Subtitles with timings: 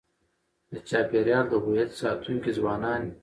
[0.71, 3.11] د چاپېریال د هویت ساتونکي ځوانان دي.